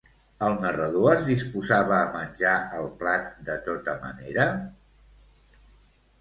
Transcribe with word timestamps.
El 0.45 0.53
narrador 0.61 1.11
es 1.11 1.19
disposava 1.27 1.93
a 1.97 2.07
menjar 2.15 2.55
el 2.79 2.89
plat 3.03 3.29
de 3.51 3.59
tota 3.69 3.95
manera? 4.07 4.49